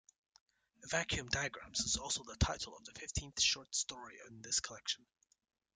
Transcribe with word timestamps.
"Vacuum 0.89 1.27
Diagrams" 1.29 1.81
is 1.81 1.95
also 1.95 2.23
the 2.23 2.35
title 2.37 2.75
of 2.75 2.83
the 2.85 2.91
fifteenth 2.99 3.39
short 3.39 3.75
story 3.75 4.17
in 4.29 4.41
this 4.41 4.59
collection. 4.59 5.05